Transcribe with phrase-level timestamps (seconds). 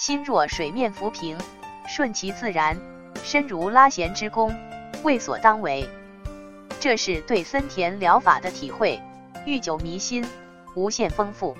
[0.00, 1.36] 心若水面浮萍，
[1.86, 2.74] 顺其自然，
[3.22, 4.50] 身如拉弦之弓，
[5.02, 5.86] 为所当为。
[6.80, 8.98] 这是对森田疗法的体会，
[9.44, 10.26] 愈久弥新，
[10.74, 11.54] 无限丰富，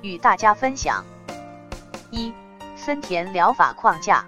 [0.00, 1.04] 与大家分享。
[2.10, 2.32] 一、
[2.74, 4.24] 森田疗法框架。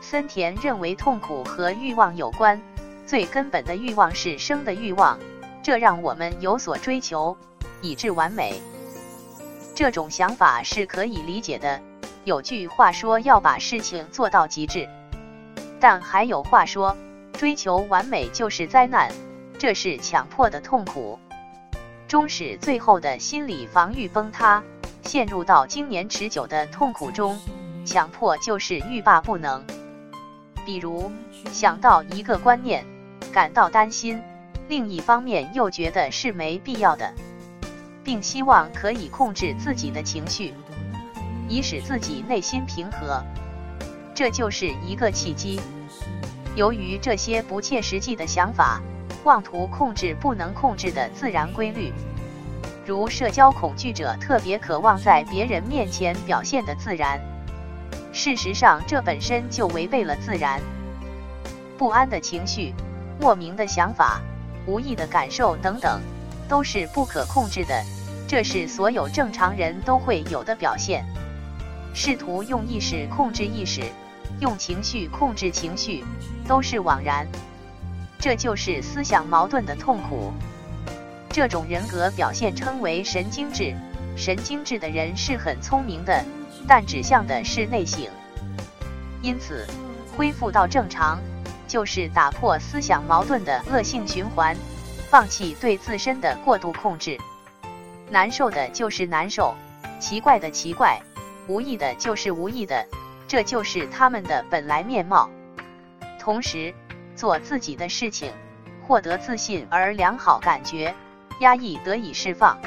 [0.00, 2.58] 森田认为痛苦和欲望有关，
[3.04, 5.18] 最根本的欲望是生的欲望，
[5.62, 7.36] 这让我们有所追求，
[7.82, 8.62] 以致完美。
[9.74, 11.78] 这种想法是可以理解的。
[12.24, 14.88] 有句话说要把事情做到极致，
[15.80, 16.96] 但还有话说
[17.32, 19.10] 追求完美就是灾难，
[19.58, 21.18] 这是强迫的痛苦，
[22.06, 24.62] 终使最后的心理防御崩塌，
[25.02, 27.38] 陷入到经年持久的痛苦中。
[27.86, 29.64] 强迫就是欲罢不能。
[30.66, 31.10] 比如
[31.50, 32.84] 想到一个观念，
[33.32, 34.22] 感到担心，
[34.68, 37.14] 另一方面又觉得是没必要的，
[38.04, 40.52] 并希望可以控制自己的情绪。
[41.50, 43.20] 以使自己内心平和，
[44.14, 45.60] 这就是一个契机。
[46.54, 48.80] 由于这些不切实际的想法，
[49.24, 51.92] 妄图控制不能控制的自然规律，
[52.86, 57.20] 如社交恐惧者特别渴望在别人面前表现的自然，
[58.12, 60.60] 事实上这本身就违背了自然。
[61.76, 62.72] 不安的情绪、
[63.20, 64.20] 莫名的想法、
[64.66, 66.00] 无意的感受等等，
[66.48, 67.82] 都是不可控制的，
[68.28, 71.04] 这是所有正常人都会有的表现。
[71.94, 73.82] 试图用意识控制意识，
[74.40, 76.04] 用情绪控制情绪，
[76.46, 77.26] 都是枉然。
[78.18, 80.32] 这就是思想矛盾的痛苦。
[81.30, 83.74] 这种人格表现称为神经质。
[84.16, 86.24] 神经质的人是很聪明的，
[86.66, 88.04] 但指向的是内省。
[89.22, 89.66] 因此，
[90.16, 91.18] 恢复到正常，
[91.66, 94.54] 就是打破思想矛盾的恶性循环，
[95.08, 97.16] 放弃对自身的过度控制。
[98.10, 99.54] 难受的就是难受，
[99.98, 101.00] 奇怪的奇怪。
[101.46, 102.86] 无意的就是无意的，
[103.26, 105.28] 这就是他们的本来面貌。
[106.18, 106.74] 同时，
[107.16, 108.32] 做自己的事情，
[108.86, 110.94] 获得自信而良好感觉，
[111.40, 112.58] 压抑得以释放。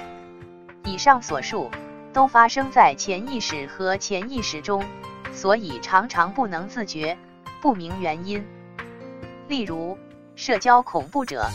[0.83, 1.71] 以上所述
[2.11, 4.83] 都发生在潜意识和潜意识中，
[5.31, 7.17] 所以常常不能自觉，
[7.61, 8.45] 不明原因。
[9.47, 9.97] 例如，
[10.35, 11.45] 社交恐怖者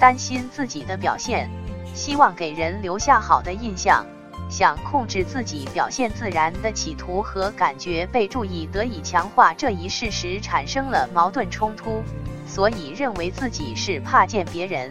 [0.00, 1.50] 担心自己的表现，
[1.94, 4.06] 希望给人留下好的印象。
[4.50, 12.02] 想控制自己表现自然的企图和感觉被注意得以强化这一事实产生了矛盾冲突，
[12.46, 14.90] 所以认为自己是怕见别人。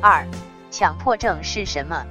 [0.00, 0.26] 二，
[0.70, 2.04] 强迫症是什么？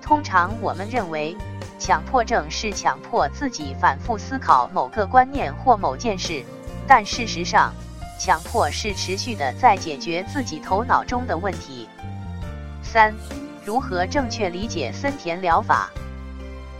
[0.00, 1.36] 通常我们认为
[1.80, 6.44] 强迫症是强迫自己反复思考某个观念或某件事，
[6.86, 7.74] 但事实上，
[8.20, 11.88] 强迫是持续的在解决自己头脑中的问题。
[12.82, 13.12] 三。
[13.66, 15.90] 如何正确理解森田疗法？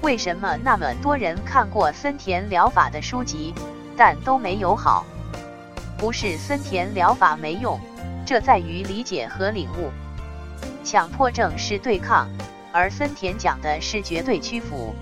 [0.03, 3.53] 为什么那么多人看过森田疗法的书籍，
[3.97, 5.05] 但都没有好？
[5.99, 7.81] 不是森田疗法没用，
[8.25, 9.91] 这在于理解和领悟。
[10.85, 12.29] 强迫症是对抗，
[12.73, 14.95] 而森田讲的是绝对屈服。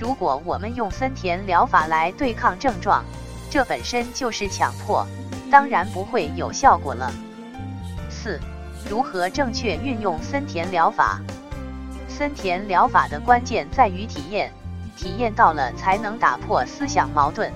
[0.00, 3.04] 如果我们用森田疗法来对抗症状，
[3.48, 5.06] 这本身就是强迫，
[5.48, 7.12] 当然不会有效果了。
[8.10, 8.40] 四。
[8.90, 11.20] 如何正确运用森田疗法？
[12.08, 14.52] 森田疗法的关键在于体验，
[14.96, 17.52] 体验到了才能打破思想矛盾，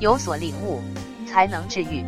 [0.00, 0.82] 有所领悟，
[1.26, 2.04] 才能治愈。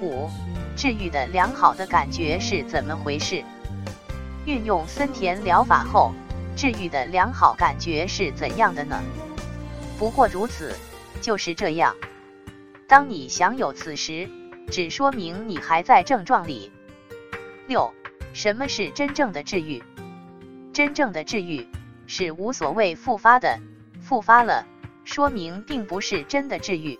[0.00, 0.28] 五、
[0.76, 3.42] 治愈的良好的感觉是怎么回事？
[4.46, 6.12] 运用森田疗法后，
[6.56, 9.02] 治愈的良好感觉是怎样的呢？
[9.98, 10.74] 不过如此，
[11.20, 11.94] 就是这样。
[12.86, 14.28] 当你享有此时，
[14.70, 16.70] 只说明你还在症状里。
[17.66, 17.92] 六，
[18.32, 19.82] 什么是真正的治愈？
[20.72, 21.66] 真正的治愈
[22.06, 23.58] 是无所谓复发的，
[24.00, 24.66] 复发了，
[25.04, 26.98] 说明并不是真的治愈。